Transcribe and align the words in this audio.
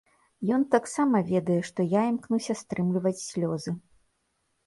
Ён 0.55 0.61
таксама 0.75 1.19
ведае, 1.31 1.57
што 1.67 1.85
я 1.91 2.01
імкнуся 2.13 2.53
стрымліваць 2.61 3.15
слёзы. 3.29 3.71